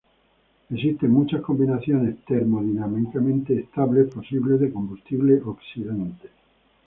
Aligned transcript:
Existen 0.71 1.11
muchas 1.11 1.41
combinaciones 1.43 2.15
termodinámicamente 2.25 3.55
estables 3.59 4.11
posibles 4.11 4.59
de 4.59 4.73
combustible-oxidante. 4.73 6.29